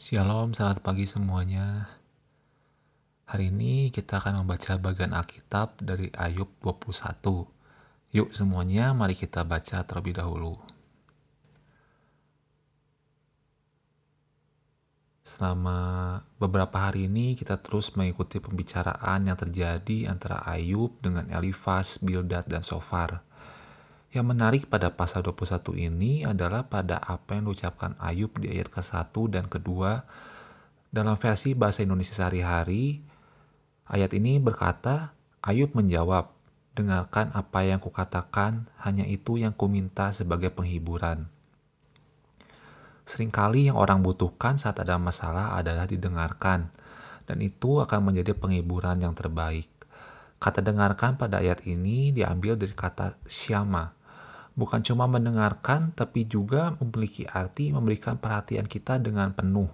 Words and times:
Shalom, 0.00 0.56
selamat 0.56 0.80
pagi 0.80 1.04
semuanya. 1.04 1.84
Hari 3.28 3.52
ini 3.52 3.92
kita 3.92 4.16
akan 4.16 4.40
membaca 4.40 4.80
bagian 4.80 5.12
Alkitab 5.12 5.76
dari 5.76 6.08
Ayub 6.16 6.48
21. 6.64 7.44
Yuk 8.16 8.32
semuanya, 8.32 8.96
mari 8.96 9.12
kita 9.12 9.44
baca 9.44 9.84
terlebih 9.84 10.16
dahulu. 10.16 10.56
Selama 15.20 16.16
beberapa 16.40 16.80
hari 16.80 17.04
ini 17.04 17.36
kita 17.36 17.60
terus 17.60 17.92
mengikuti 17.92 18.40
pembicaraan 18.40 19.28
yang 19.28 19.36
terjadi 19.36 20.08
antara 20.08 20.40
Ayub 20.48 20.96
dengan 21.04 21.28
Elifas, 21.28 22.00
Bildad, 22.00 22.48
dan 22.48 22.64
Sofar. 22.64 23.20
Yang 24.10 24.26
menarik 24.26 24.62
pada 24.66 24.90
pasal 24.90 25.22
21 25.22 25.78
ini 25.78 26.26
adalah 26.26 26.66
pada 26.66 26.98
apa 26.98 27.38
yang 27.38 27.46
diucapkan 27.46 27.94
Ayub 28.02 28.34
di 28.42 28.50
ayat 28.50 28.66
ke-1 28.66 29.14
dan 29.30 29.46
kedua 29.46 30.02
dalam 30.90 31.14
versi 31.14 31.54
bahasa 31.54 31.86
Indonesia 31.86 32.10
sehari-hari. 32.10 32.98
Ayat 33.86 34.10
ini 34.10 34.42
berkata, 34.42 35.14
Ayub 35.46 35.78
menjawab, 35.78 36.26
dengarkan 36.74 37.30
apa 37.38 37.62
yang 37.62 37.78
kukatakan, 37.78 38.66
hanya 38.82 39.06
itu 39.06 39.38
yang 39.38 39.54
kuminta 39.54 40.10
sebagai 40.10 40.50
penghiburan. 40.50 41.30
Seringkali 43.06 43.70
yang 43.70 43.78
orang 43.78 44.02
butuhkan 44.02 44.58
saat 44.58 44.82
ada 44.82 44.98
masalah 44.98 45.54
adalah 45.54 45.86
didengarkan, 45.86 46.66
dan 47.30 47.38
itu 47.38 47.78
akan 47.78 48.10
menjadi 48.10 48.34
penghiburan 48.34 49.06
yang 49.06 49.14
terbaik. 49.14 49.70
Kata 50.42 50.58
dengarkan 50.66 51.14
pada 51.14 51.38
ayat 51.38 51.62
ini 51.62 52.10
diambil 52.10 52.58
dari 52.58 52.74
kata 52.74 53.14
syama, 53.30 53.99
bukan 54.58 54.82
cuma 54.82 55.06
mendengarkan, 55.06 55.94
tapi 55.94 56.26
juga 56.26 56.74
memiliki 56.78 57.26
arti 57.26 57.70
memberikan 57.70 58.18
perhatian 58.18 58.66
kita 58.66 58.98
dengan 58.98 59.30
penuh, 59.34 59.70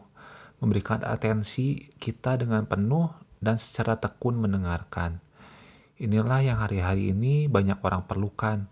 memberikan 0.61 1.01
atensi 1.05 1.93
kita 1.97 2.41
dengan 2.41 2.65
penuh, 2.69 3.09
dan 3.41 3.61
secara 3.61 4.01
tekun 4.01 4.41
mendengarkan. 4.41 5.21
Inilah 5.97 6.45
yang 6.45 6.59
hari-hari 6.61 7.13
ini 7.17 7.49
banyak 7.49 7.81
orang 7.81 8.05
perlukan, 8.05 8.69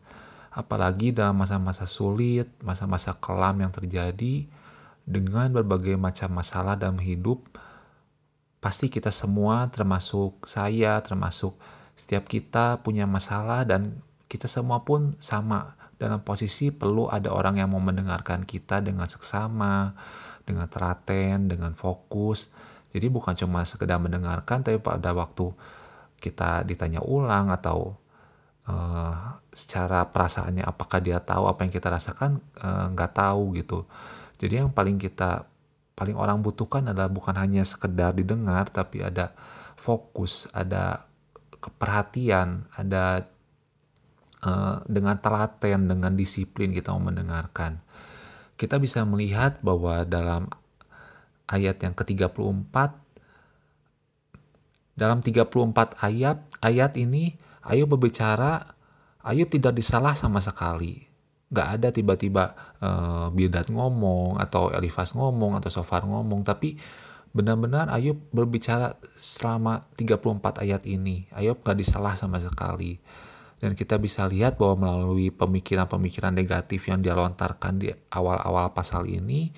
apalagi 0.52 1.10
dalam 1.10 1.40
masa-masa 1.40 1.88
sulit, 1.88 2.52
masa-masa 2.60 3.16
kelam 3.16 3.64
yang 3.64 3.72
terjadi 3.72 4.44
dengan 5.04 5.52
berbagai 5.52 5.96
macam 5.96 6.36
masalah 6.36 6.76
dalam 6.76 7.00
hidup. 7.00 7.44
Pasti 8.60 8.88
kita 8.88 9.12
semua, 9.12 9.68
termasuk 9.68 10.48
saya, 10.48 11.00
termasuk 11.04 11.56
setiap 11.96 12.24
kita, 12.28 12.80
punya 12.80 13.04
masalah, 13.04 13.64
dan 13.68 14.00
kita 14.28 14.48
semua 14.48 14.84
pun 14.84 15.16
sama 15.20 15.76
dalam 15.98 16.20
posisi 16.22 16.74
perlu 16.74 17.06
ada 17.08 17.30
orang 17.30 17.62
yang 17.62 17.70
mau 17.70 17.82
mendengarkan 17.82 18.42
kita 18.42 18.82
dengan 18.82 19.06
seksama, 19.06 19.94
dengan 20.44 20.68
telaten, 20.68 21.48
dengan 21.48 21.72
fokus. 21.72 22.50
Jadi 22.94 23.06
bukan 23.10 23.34
cuma 23.34 23.66
sekedar 23.66 23.98
mendengarkan, 23.98 24.62
tapi 24.62 24.78
pada 24.78 25.10
waktu 25.14 25.50
kita 26.18 26.62
ditanya 26.64 27.02
ulang 27.02 27.50
atau 27.50 27.98
uh, 28.70 29.42
secara 29.50 30.08
perasaannya 30.08 30.64
apakah 30.64 30.98
dia 31.02 31.20
tahu 31.20 31.50
apa 31.50 31.66
yang 31.66 31.72
kita 31.74 31.90
rasakan 31.90 32.38
uh, 32.62 32.90
nggak 32.94 33.12
tahu 33.12 33.54
gitu. 33.58 33.84
Jadi 34.38 34.62
yang 34.62 34.70
paling 34.70 34.98
kita 34.98 35.46
paling 35.94 36.18
orang 36.18 36.42
butuhkan 36.42 36.90
adalah 36.90 37.10
bukan 37.10 37.38
hanya 37.38 37.62
sekedar 37.62 38.14
didengar, 38.14 38.66
tapi 38.70 39.02
ada 39.02 39.34
fokus, 39.78 40.50
ada 40.50 41.06
keperhatian, 41.62 42.66
ada 42.74 43.26
Eh, 44.44 44.76
dengan 44.92 45.16
telaten, 45.16 45.88
dengan 45.88 46.12
disiplin 46.12 46.68
kita 46.68 46.92
mau 46.92 47.08
mendengarkan. 47.08 47.80
Kita 48.60 48.76
bisa 48.76 49.00
melihat 49.08 49.56
bahwa 49.64 50.04
dalam 50.04 50.52
ayat 51.48 51.80
yang 51.80 51.96
ke-34 51.96 52.76
dalam 54.94 55.18
34 55.24 55.96
ayat 56.06 56.38
ayat 56.62 56.92
ini 56.94 57.34
Ayub 57.64 57.96
berbicara 57.96 58.76
Ayub 59.24 59.48
tidak 59.48 59.80
disalah 59.80 60.12
sama 60.12 60.44
sekali. 60.44 61.08
Gak 61.48 61.80
ada 61.80 61.88
tiba-tiba 61.88 62.52
uh, 62.84 63.32
Bildad 63.32 63.72
ngomong 63.72 64.36
atau 64.44 64.68
Elifas 64.76 65.16
ngomong 65.16 65.56
atau 65.56 65.72
Sofar 65.72 66.04
ngomong 66.04 66.44
tapi 66.44 66.76
benar-benar 67.32 67.88
Ayub 67.88 68.20
berbicara 68.28 69.00
selama 69.16 69.88
34 69.96 70.60
ayat 70.60 70.84
ini. 70.84 71.32
Ayub 71.32 71.64
gak 71.64 71.80
disalah 71.80 72.20
sama 72.20 72.38
sekali 72.44 73.00
dan 73.64 73.72
kita 73.72 73.96
bisa 73.96 74.28
lihat 74.28 74.60
bahwa 74.60 74.84
melalui 74.84 75.32
pemikiran-pemikiran 75.32 76.36
negatif 76.36 76.84
yang 76.84 77.00
dia 77.00 77.16
lontarkan 77.16 77.80
di 77.80 77.88
awal-awal 78.12 78.76
pasal 78.76 79.08
ini, 79.08 79.56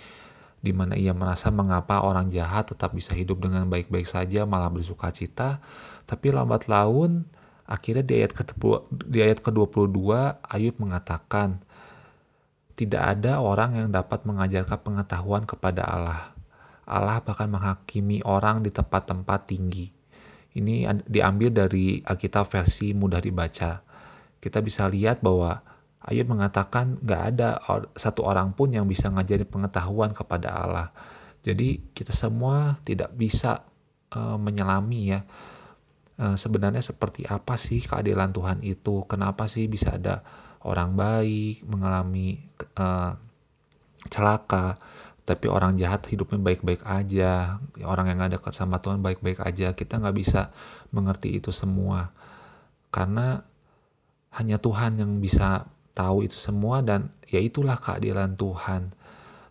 di 0.62 0.70
mana 0.70 0.94
ia 0.94 1.10
merasa 1.10 1.50
mengapa 1.50 2.06
orang 2.06 2.30
jahat 2.30 2.70
tetap 2.70 2.94
bisa 2.94 3.10
hidup 3.18 3.42
dengan 3.42 3.66
baik-baik 3.66 4.06
saja, 4.06 4.46
malah 4.46 4.70
bersuka 4.70 5.10
cita, 5.10 5.58
tapi 6.06 6.30
lambat 6.30 6.70
laun 6.70 7.26
akhirnya 7.66 8.06
di 8.06 8.22
ayat 8.22 8.30
ke 8.30 8.46
di 9.10 9.26
ayat 9.26 9.42
ke-22 9.42 9.98
Ayub 10.54 10.78
mengatakan 10.78 11.66
tidak 12.78 13.02
ada 13.02 13.42
orang 13.42 13.74
yang 13.74 13.88
dapat 13.90 14.22
mengajarkan 14.22 14.86
pengetahuan 14.86 15.42
kepada 15.50 15.82
Allah. 15.82 16.30
Allah 16.86 17.18
bahkan 17.26 17.50
menghakimi 17.50 18.22
orang 18.22 18.62
di 18.62 18.70
tempat-tempat 18.70 19.50
tinggi. 19.50 19.90
Ini 20.54 20.86
diambil 21.10 21.50
dari 21.50 21.98
Alkitab 22.06 22.54
versi 22.54 22.94
mudah 22.94 23.18
dibaca 23.18 23.82
kita 24.40 24.60
bisa 24.60 24.86
lihat 24.86 25.20
bahwa 25.24 25.62
Ayub 26.06 26.30
mengatakan 26.30 27.02
gak 27.02 27.22
ada 27.34 27.58
satu 27.98 28.22
orang 28.22 28.54
pun 28.54 28.70
yang 28.70 28.86
bisa 28.86 29.10
ngajari 29.10 29.42
pengetahuan 29.42 30.14
kepada 30.14 30.54
Allah. 30.54 30.88
Jadi 31.42 31.82
kita 31.90 32.14
semua 32.14 32.78
tidak 32.86 33.10
bisa 33.14 33.66
uh, 34.14 34.38
menyelami 34.38 35.14
ya 35.14 35.26
uh, 36.20 36.36
sebenarnya 36.36 36.82
seperti 36.82 37.26
apa 37.26 37.58
sih 37.60 37.82
keadilan 37.82 38.32
Tuhan 38.32 38.62
itu? 38.62 39.04
Kenapa 39.10 39.46
sih 39.50 39.66
bisa 39.66 39.96
ada 39.96 40.22
orang 40.64 40.96
baik 40.96 41.66
mengalami 41.66 42.38
uh, 42.78 43.14
celaka, 44.06 44.78
tapi 45.26 45.50
orang 45.50 45.74
jahat 45.74 46.06
hidupnya 46.06 46.38
baik-baik 46.38 46.86
aja, 46.86 47.58
orang 47.82 48.14
yang 48.14 48.20
ada 48.22 48.38
sama 48.54 48.78
Tuhan 48.78 49.02
baik-baik 49.02 49.42
aja. 49.42 49.74
Kita 49.74 49.98
nggak 49.98 50.16
bisa 50.16 50.54
mengerti 50.94 51.34
itu 51.34 51.50
semua 51.50 52.14
karena 52.94 53.42
hanya 54.36 54.60
Tuhan 54.60 55.00
yang 55.00 55.16
bisa 55.18 55.64
tahu 55.96 56.28
itu 56.28 56.36
semua 56.36 56.84
dan 56.84 57.08
ya 57.24 57.40
itulah 57.40 57.80
keadilan 57.80 58.36
Tuhan 58.36 58.92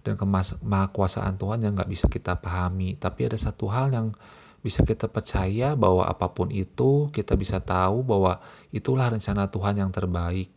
dan 0.06 0.14
kemahkuasaan 0.14 1.42
Tuhan 1.42 1.66
yang 1.66 1.74
nggak 1.74 1.90
bisa 1.90 2.06
kita 2.06 2.38
pahami. 2.38 2.94
Tapi 3.02 3.26
ada 3.26 3.38
satu 3.42 3.66
hal 3.66 3.90
yang 3.90 4.14
bisa 4.62 4.86
kita 4.86 5.10
percaya 5.10 5.74
bahwa 5.74 6.06
apa 6.06 6.30
pun 6.30 6.54
itu 6.54 7.10
kita 7.10 7.34
bisa 7.34 7.58
tahu 7.58 8.06
bahwa 8.06 8.38
itulah 8.70 9.10
rencana 9.10 9.50
Tuhan 9.50 9.82
yang 9.82 9.90
terbaik. 9.90 10.54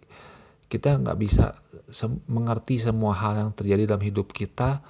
Kita 0.68 1.00
nggak 1.00 1.16
bisa 1.16 1.56
se- 1.88 2.20
mengerti 2.28 2.76
semua 2.76 3.16
hal 3.16 3.40
yang 3.40 3.50
terjadi 3.56 3.88
dalam 3.88 4.04
hidup 4.04 4.36
kita, 4.36 4.84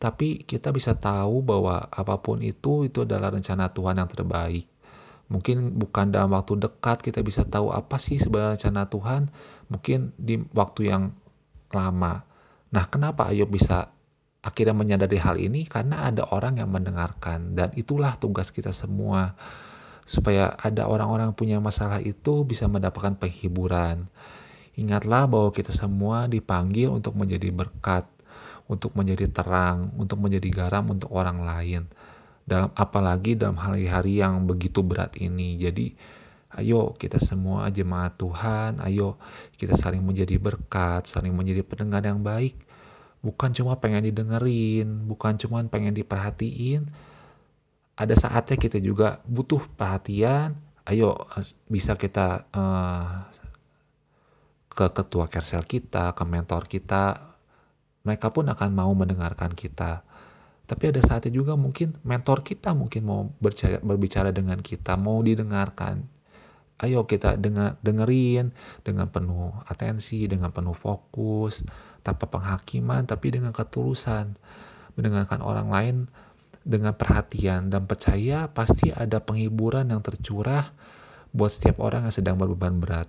tapi 0.00 0.48
kita 0.48 0.72
bisa 0.72 0.96
tahu 0.96 1.44
bahwa 1.44 1.84
apa 1.92 2.16
pun 2.24 2.40
itu 2.40 2.88
itu 2.88 3.04
adalah 3.04 3.36
rencana 3.36 3.68
Tuhan 3.68 4.00
yang 4.00 4.08
terbaik. 4.08 4.71
Mungkin 5.32 5.80
bukan 5.80 6.12
dalam 6.12 6.36
waktu 6.36 6.60
dekat 6.60 7.00
kita 7.00 7.24
bisa 7.24 7.48
tahu 7.48 7.72
apa 7.72 7.96
sih 7.96 8.20
sebenarnya 8.20 8.60
rencana 8.60 8.82
Tuhan, 8.92 9.22
mungkin 9.72 10.12
di 10.20 10.44
waktu 10.52 10.92
yang 10.92 11.16
lama. 11.72 12.28
Nah, 12.68 12.84
kenapa 12.92 13.32
Ayub 13.32 13.48
bisa 13.48 13.88
akhirnya 14.44 14.76
menyadari 14.76 15.16
hal 15.16 15.40
ini? 15.40 15.64
Karena 15.64 16.04
ada 16.04 16.28
orang 16.28 16.60
yang 16.60 16.68
mendengarkan 16.68 17.56
dan 17.56 17.72
itulah 17.80 18.20
tugas 18.20 18.52
kita 18.52 18.76
semua 18.76 19.32
supaya 20.04 20.52
ada 20.60 20.84
orang-orang 20.84 21.32
punya 21.32 21.56
masalah 21.64 22.04
itu 22.04 22.44
bisa 22.44 22.68
mendapatkan 22.68 23.16
penghiburan. 23.16 24.12
Ingatlah 24.76 25.24
bahwa 25.24 25.48
kita 25.48 25.72
semua 25.72 26.28
dipanggil 26.28 26.92
untuk 26.92 27.16
menjadi 27.16 27.48
berkat, 27.48 28.04
untuk 28.68 28.92
menjadi 28.92 29.32
terang, 29.32 29.96
untuk 29.96 30.20
menjadi 30.20 30.48
garam 30.52 30.92
untuk 30.92 31.08
orang 31.08 31.40
lain 31.40 31.88
dalam 32.42 32.70
apalagi 32.74 33.38
dalam 33.38 33.58
hari-hari 33.58 34.18
yang 34.18 34.44
begitu 34.44 34.82
berat 34.82 35.14
ini. 35.18 35.58
Jadi 35.58 35.94
ayo 36.58 36.92
kita 36.98 37.16
semua 37.22 37.70
jemaat 37.72 38.18
Tuhan, 38.18 38.82
ayo 38.84 39.16
kita 39.56 39.78
saling 39.78 40.02
menjadi 40.02 40.36
berkat, 40.36 41.08
saling 41.08 41.32
menjadi 41.32 41.62
pendengar 41.64 42.02
yang 42.04 42.20
baik. 42.20 42.58
Bukan 43.22 43.54
cuma 43.54 43.78
pengen 43.78 44.10
didengerin, 44.10 45.06
bukan 45.06 45.38
cuma 45.38 45.62
pengen 45.70 45.94
diperhatiin. 45.94 46.90
Ada 47.94 48.18
saatnya 48.18 48.58
kita 48.58 48.82
juga 48.82 49.22
butuh 49.30 49.62
perhatian. 49.78 50.58
Ayo 50.82 51.14
bisa 51.70 51.94
kita 51.94 52.50
uh, 52.50 53.30
ke 54.66 54.86
ketua 54.90 55.30
kersel 55.30 55.62
kita, 55.62 56.10
ke 56.10 56.24
mentor 56.26 56.66
kita. 56.66 57.30
Mereka 58.02 58.34
pun 58.34 58.50
akan 58.50 58.70
mau 58.74 58.90
mendengarkan 58.90 59.54
kita 59.54 60.02
tapi 60.66 60.94
ada 60.94 61.02
saatnya 61.02 61.34
juga 61.34 61.58
mungkin 61.58 61.98
mentor 62.06 62.46
kita 62.46 62.72
mungkin 62.72 63.02
mau 63.02 63.20
berbicara, 63.42 63.82
berbicara 63.82 64.30
dengan 64.30 64.62
kita, 64.62 64.94
mau 64.94 65.18
didengarkan. 65.20 66.06
Ayo 66.82 67.06
kita 67.06 67.38
dengar, 67.38 67.78
dengerin 67.82 68.50
dengan 68.82 69.06
penuh 69.06 69.54
atensi, 69.70 70.26
dengan 70.26 70.50
penuh 70.50 70.74
fokus, 70.74 71.62
tanpa 72.02 72.26
penghakiman, 72.26 73.06
tapi 73.06 73.30
dengan 73.34 73.54
ketulusan. 73.54 74.34
mendengarkan 74.92 75.40
orang 75.40 75.72
lain 75.72 75.96
dengan 76.68 76.92
perhatian 76.92 77.72
dan 77.72 77.88
percaya 77.88 78.44
pasti 78.52 78.92
ada 78.92 79.24
penghiburan 79.24 79.88
yang 79.88 80.04
tercurah 80.04 80.68
buat 81.32 81.48
setiap 81.48 81.80
orang 81.80 82.04
yang 82.04 82.12
sedang 82.12 82.36
berbeban 82.36 82.76
berat. 82.76 83.08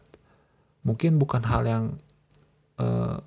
Mungkin 0.87 1.19
bukan 1.19 1.43
hal 1.43 1.67
yang 1.67 1.83
uh, 2.79 3.19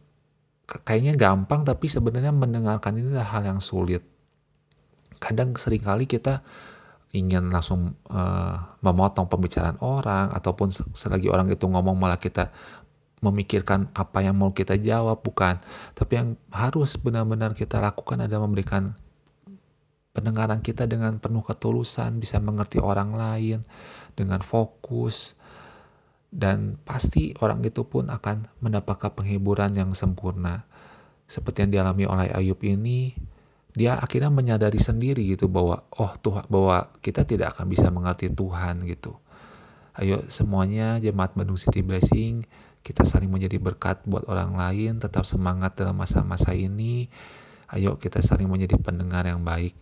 kayaknya 0.66 1.20
gampang 1.20 1.68
tapi 1.68 1.86
sebenarnya 1.86 2.32
mendengarkan 2.32 2.96
ini 2.96 3.12
adalah 3.12 3.28
hal 3.28 3.44
yang 3.44 3.60
sulit. 3.60 4.15
Kadang 5.18 5.56
sering 5.56 5.82
kali 5.82 6.04
kita 6.08 6.44
ingin 7.14 7.48
langsung 7.48 7.96
uh, 8.12 8.76
memotong 8.84 9.30
pembicaraan 9.30 9.80
orang 9.80 10.34
ataupun 10.36 10.74
selagi 10.92 11.32
orang 11.32 11.48
itu 11.48 11.64
ngomong 11.64 11.96
malah 11.96 12.20
kita 12.20 12.52
memikirkan 13.24 13.88
apa 13.96 14.20
yang 14.20 14.36
mau 14.36 14.52
kita 14.52 14.76
jawab 14.76 15.24
bukan. 15.24 15.56
Tapi 15.96 16.12
yang 16.12 16.28
harus 16.52 17.00
benar-benar 17.00 17.56
kita 17.56 17.80
lakukan 17.80 18.20
adalah 18.20 18.44
memberikan 18.44 18.92
pendengaran 20.12 20.60
kita 20.64 20.88
dengan 20.88 21.20
penuh 21.20 21.44
ketulusan 21.44 22.20
bisa 22.20 22.40
mengerti 22.40 22.80
orang 22.80 23.12
lain 23.12 23.60
dengan 24.16 24.40
fokus 24.40 25.36
dan 26.32 26.80
pasti 26.84 27.32
orang 27.40 27.64
itu 27.64 27.84
pun 27.84 28.08
akan 28.12 28.48
mendapatkan 28.60 29.12
penghiburan 29.12 29.72
yang 29.72 29.92
sempurna. 29.96 30.68
Seperti 31.26 31.66
yang 31.66 31.72
dialami 31.72 32.04
oleh 32.06 32.28
Ayub 32.30 32.60
ini 32.62 33.16
dia 33.76 34.00
akhirnya 34.00 34.32
menyadari 34.32 34.80
sendiri 34.80 35.20
gitu 35.36 35.52
bahwa 35.52 35.84
oh 36.00 36.16
Tuhan 36.16 36.48
bahwa 36.48 36.88
kita 37.04 37.28
tidak 37.28 37.54
akan 37.54 37.66
bisa 37.68 37.92
mengerti 37.92 38.32
Tuhan 38.32 38.88
gitu. 38.88 39.20
Ayo 39.96 40.24
semuanya 40.32 40.96
jemaat 40.96 41.36
Bandung 41.36 41.60
City 41.60 41.84
Blessing 41.84 42.48
kita 42.86 43.02
saling 43.02 43.26
menjadi 43.26 43.58
berkat 43.58 44.06
buat 44.06 44.30
orang 44.30 44.54
lain, 44.54 45.02
tetap 45.02 45.26
semangat 45.26 45.74
dalam 45.74 45.98
masa-masa 45.98 46.54
ini. 46.54 47.10
Ayo 47.66 47.98
kita 47.98 48.22
saling 48.22 48.46
menjadi 48.46 48.78
pendengar 48.78 49.26
yang 49.26 49.42
baik 49.42 49.74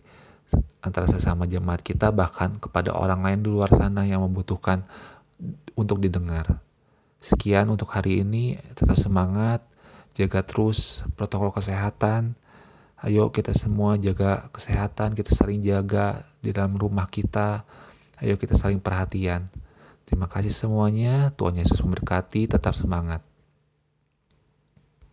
antara 0.81 1.05
sesama 1.05 1.45
jemaat 1.45 1.85
kita 1.85 2.09
bahkan 2.09 2.57
kepada 2.57 2.97
orang 2.97 3.21
lain 3.21 3.39
di 3.45 3.49
luar 3.53 3.69
sana 3.69 4.09
yang 4.09 4.25
membutuhkan 4.25 4.89
untuk 5.77 6.01
didengar. 6.01 6.57
Sekian 7.21 7.69
untuk 7.69 7.93
hari 7.93 8.25
ini, 8.25 8.57
tetap 8.73 8.97
semangat, 8.97 9.61
jaga 10.17 10.41
terus 10.41 11.05
protokol 11.13 11.53
kesehatan, 11.53 12.33
Ayo 13.05 13.29
kita 13.29 13.53
semua 13.53 14.01
jaga 14.01 14.49
kesehatan, 14.49 15.13
kita 15.13 15.29
saling 15.37 15.61
jaga 15.61 16.25
di 16.41 16.49
dalam 16.49 16.73
rumah 16.73 17.05
kita. 17.05 17.61
Ayo 18.17 18.41
kita 18.41 18.57
saling 18.57 18.81
perhatian. 18.81 19.45
Terima 20.09 20.25
kasih 20.25 20.49
semuanya. 20.49 21.29
Tuhan 21.37 21.61
Yesus 21.61 21.85
memberkati. 21.85 22.49
Tetap 22.49 22.73
semangat. 22.73 23.21